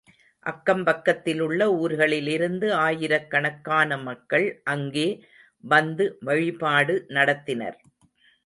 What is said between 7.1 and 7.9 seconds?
நடத்தினர்.